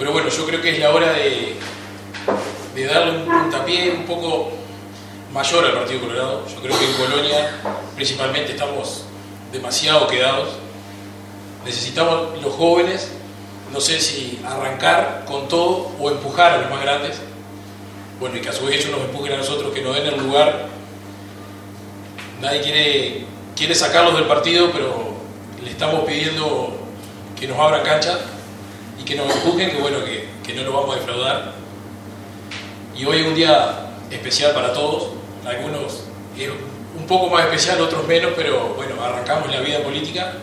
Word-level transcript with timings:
Pero 0.00 0.12
bueno, 0.12 0.30
yo 0.30 0.46
creo 0.46 0.62
que 0.62 0.70
es 0.70 0.78
la 0.78 0.94
hora 0.94 1.12
de, 1.12 1.56
de 2.74 2.86
darle 2.86 3.18
un 3.18 3.24
puntapié 3.26 3.90
un 3.90 4.06
poco 4.06 4.50
mayor 5.30 5.66
al 5.66 5.74
Partido 5.74 6.00
Colorado. 6.00 6.46
Yo 6.48 6.62
creo 6.62 6.78
que 6.78 6.86
en 6.86 6.92
Colonia 6.94 7.50
principalmente 7.96 8.52
estamos 8.52 9.04
demasiado 9.52 10.06
quedados. 10.06 10.56
Necesitamos 11.66 12.42
los 12.42 12.54
jóvenes, 12.54 13.10
no 13.74 13.78
sé 13.78 14.00
si 14.00 14.40
arrancar 14.42 15.26
con 15.26 15.48
todo 15.48 15.90
o 16.00 16.10
empujar 16.10 16.52
a 16.52 16.58
los 16.62 16.70
más 16.70 16.80
grandes. 16.80 17.20
Bueno, 18.18 18.38
y 18.38 18.40
que 18.40 18.48
a 18.48 18.54
su 18.54 18.64
vez 18.64 18.76
ellos 18.76 18.96
nos 18.96 19.02
empujen 19.02 19.34
a 19.34 19.36
nosotros, 19.36 19.70
que 19.74 19.82
nos 19.82 19.94
den 19.94 20.06
el 20.06 20.18
lugar. 20.18 20.66
Nadie 22.40 22.62
quiere, 22.62 23.26
quiere 23.54 23.74
sacarlos 23.74 24.14
del 24.14 24.24
partido, 24.24 24.70
pero 24.72 25.12
le 25.62 25.70
estamos 25.70 26.06
pidiendo 26.06 26.72
que 27.38 27.46
nos 27.46 27.58
abran 27.58 27.82
cancha 27.82 28.18
y 29.00 29.04
que 29.04 29.14
nos 29.14 29.34
empujen, 29.34 29.70
que 29.70 29.78
bueno, 29.78 30.04
que, 30.04 30.28
que 30.44 30.54
no 30.54 30.62
lo 30.62 30.72
vamos 30.72 30.96
a 30.96 30.98
defraudar. 30.98 31.52
Y 32.96 33.04
hoy 33.04 33.20
es 33.20 33.26
un 33.26 33.34
día 33.34 33.94
especial 34.10 34.52
para 34.52 34.72
todos, 34.72 35.08
algunos 35.46 36.10
un 36.98 37.06
poco 37.06 37.28
más 37.28 37.44
especial, 37.44 37.80
otros 37.80 38.06
menos, 38.06 38.32
pero 38.36 38.74
bueno, 38.76 38.94
arrancamos 39.02 39.50
la 39.50 39.60
vida 39.60 39.82
política 39.82 40.34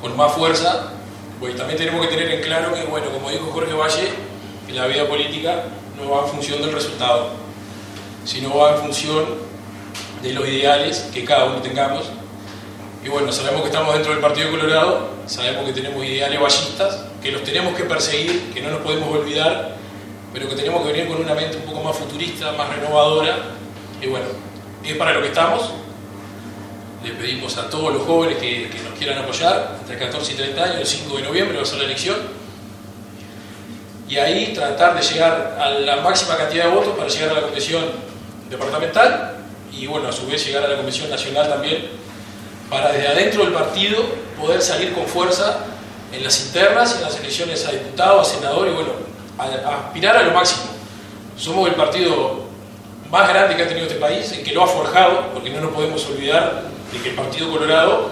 con 0.00 0.16
más 0.16 0.32
fuerza. 0.32 0.90
Pues 1.40 1.56
también 1.56 1.78
tenemos 1.78 2.06
que 2.06 2.12
tener 2.12 2.30
en 2.30 2.42
claro 2.42 2.72
que, 2.74 2.84
bueno, 2.84 3.10
como 3.10 3.30
dijo 3.30 3.50
Jorge 3.52 3.72
Valle, 3.72 4.08
que 4.66 4.72
la 4.72 4.86
vida 4.86 5.06
política 5.06 5.64
no 5.96 6.10
va 6.10 6.22
en 6.24 6.28
función 6.28 6.60
del 6.62 6.72
resultado, 6.72 7.30
sino 8.24 8.56
va 8.56 8.76
en 8.76 8.78
función 8.78 9.24
de 10.22 10.32
los 10.32 10.46
ideales 10.48 11.10
que 11.12 11.24
cada 11.24 11.44
uno 11.46 11.60
tengamos. 11.60 12.04
Y 13.04 13.08
bueno, 13.10 13.30
sabemos 13.30 13.60
que 13.60 13.68
estamos 13.68 13.92
dentro 13.92 14.12
del 14.12 14.20
Partido 14.22 14.50
Colorado, 14.50 15.10
sabemos 15.26 15.66
que 15.66 15.74
tenemos 15.74 16.02
ideales 16.02 16.40
vallistas, 16.40 17.04
que 17.22 17.30
los 17.32 17.44
tenemos 17.44 17.74
que 17.74 17.84
perseguir, 17.84 18.50
que 18.54 18.62
no 18.62 18.70
nos 18.70 18.80
podemos 18.80 19.14
olvidar, 19.14 19.76
pero 20.32 20.48
que 20.48 20.56
tenemos 20.56 20.82
que 20.82 20.92
venir 20.92 21.08
con 21.08 21.22
una 21.22 21.34
mente 21.34 21.58
un 21.58 21.64
poco 21.64 21.82
más 21.82 21.94
futurista, 21.96 22.52
más 22.52 22.70
renovadora. 22.70 23.36
Y 24.00 24.06
bueno, 24.06 24.24
es 24.82 24.96
para 24.96 25.12
lo 25.12 25.20
que 25.20 25.28
estamos. 25.28 25.70
Le 27.04 27.12
pedimos 27.12 27.58
a 27.58 27.68
todos 27.68 27.92
los 27.92 28.04
jóvenes 28.04 28.38
que, 28.38 28.70
que, 28.70 28.80
nos 28.80 28.98
quieran 28.98 29.18
apoyar, 29.18 29.76
entre 29.82 29.98
14 29.98 30.32
y 30.32 30.36
30 30.36 30.64
años, 30.64 30.76
el 30.78 30.86
5 30.86 31.16
de 31.18 31.22
noviembre 31.24 31.56
va 31.58 31.62
a 31.62 31.66
ser 31.66 31.78
la 31.80 31.84
elección. 31.84 32.16
Y 34.08 34.16
ahí 34.16 34.54
tratar 34.54 34.98
de 34.98 35.02
llegar 35.02 35.58
a 35.60 35.68
la 35.68 35.96
máxima 35.96 36.38
cantidad 36.38 36.64
de 36.64 36.70
votos 36.70 36.96
para 36.96 37.10
llegar 37.10 37.30
a 37.30 37.34
la 37.34 37.42
comisión 37.42 37.84
departamental 38.48 39.36
y 39.70 39.86
bueno, 39.86 40.08
a 40.08 40.12
su 40.12 40.26
vez 40.26 40.46
llegar 40.46 40.64
a 40.64 40.68
la 40.68 40.76
comisión 40.76 41.10
nacional 41.10 41.48
también, 41.48 41.88
para 42.74 42.90
desde 42.90 43.06
adentro 43.06 43.44
del 43.44 43.52
partido 43.52 44.04
poder 44.36 44.60
salir 44.60 44.92
con 44.94 45.06
fuerza 45.06 45.60
en 46.12 46.24
las 46.24 46.46
internas, 46.46 46.96
en 46.96 47.02
las 47.02 47.16
elecciones 47.20 47.64
a 47.66 47.70
diputados, 47.70 48.26
a 48.28 48.34
senadores, 48.34 48.72
y 48.72 48.74
bueno, 48.74 48.90
a, 49.38 49.44
a 49.44 49.86
aspirar 49.86 50.16
a 50.16 50.22
lo 50.24 50.32
máximo. 50.32 50.64
Somos 51.38 51.68
el 51.68 51.76
partido 51.76 52.42
más 53.12 53.28
grande 53.28 53.54
que 53.54 53.62
ha 53.62 53.68
tenido 53.68 53.86
este 53.86 54.00
país, 54.00 54.32
el 54.32 54.42
que 54.42 54.52
lo 54.52 54.64
ha 54.64 54.66
forjado, 54.66 55.32
porque 55.32 55.50
no 55.50 55.60
nos 55.60 55.70
podemos 55.70 56.04
olvidar 56.06 56.64
de 56.92 56.98
que 56.98 57.10
el 57.10 57.14
Partido 57.14 57.48
Colorado 57.48 58.10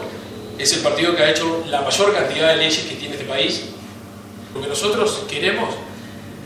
es 0.57 0.73
el 0.75 0.81
partido 0.81 1.17
que 1.17 1.25
ha 1.25 1.31
hecho 1.31 1.65
la 1.67 1.81
mayor 1.81 2.15
cantidad 2.15 2.51
de 2.51 2.57
leyes 2.59 2.85
que 2.85 2.95
tiene 2.95 3.17
este 3.17 3.27
país. 3.27 3.65
Lo 4.55 4.63
que 4.63 4.69
nosotros 4.69 5.25
queremos 5.29 5.71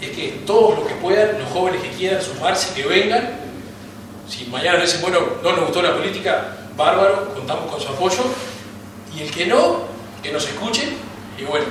es 0.00 0.08
que 0.08 0.40
todos 0.46 0.78
los 0.78 0.88
que 0.88 0.94
puedan, 0.94 1.38
los 1.38 1.50
jóvenes 1.50 1.82
que 1.82 1.90
quieran 1.90 2.22
sumarse, 2.22 2.72
que 2.74 2.88
vengan. 2.88 3.28
Si 4.26 4.46
mañana 4.46 4.78
dicen, 4.78 5.02
bueno, 5.02 5.18
no 5.42 5.52
nos 5.52 5.66
gustó 5.66 5.82
la 5.82 5.94
política, 5.94 6.56
bárbaro, 6.76 7.34
contamos 7.34 7.70
con 7.70 7.80
su 7.80 7.88
apoyo. 7.88 8.22
Y 9.14 9.22
el 9.22 9.30
que 9.30 9.46
no, 9.46 9.84
que 10.22 10.32
nos 10.32 10.46
escuche 10.46 10.88
y 11.38 11.44
bueno, 11.44 11.66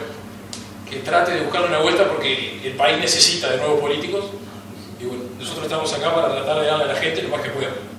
que 0.89 0.97
trate 0.97 1.31
de 1.31 1.41
buscarle 1.41 1.67
una 1.67 1.79
vuelta 1.79 2.07
porque 2.07 2.61
el 2.63 2.73
país 2.75 2.97
necesita 2.99 3.49
de 3.51 3.57
nuevos 3.57 3.79
políticos. 3.79 4.25
Y 4.99 5.05
bueno, 5.05 5.23
nosotros 5.37 5.65
estamos 5.65 5.93
acá 5.93 6.13
para 6.13 6.35
tratar 6.35 6.61
de 6.61 6.67
darle 6.67 6.83
a 6.85 6.87
la 6.87 6.95
gente 6.95 7.21
lo 7.21 7.29
más 7.29 7.41
que 7.41 7.49
pueda. 7.49 7.94